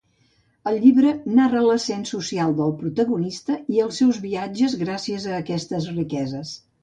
[0.69, 6.57] El llibre narra l'ascens social del protagonista i els seus viatges gràcies a aquestes riqueses.